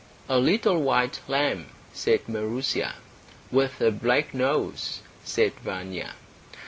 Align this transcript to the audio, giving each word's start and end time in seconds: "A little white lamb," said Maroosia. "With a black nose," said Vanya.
"A 0.27 0.39
little 0.39 0.81
white 0.81 1.19
lamb," 1.27 1.67
said 1.93 2.21
Maroosia. 2.27 2.95
"With 3.51 3.79
a 3.81 3.91
black 3.91 4.33
nose," 4.33 5.01
said 5.23 5.53
Vanya. 5.59 6.15